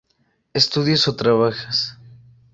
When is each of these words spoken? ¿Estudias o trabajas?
¿Estudias 0.59 1.07
o 1.07 1.15
trabajas? 1.21 1.77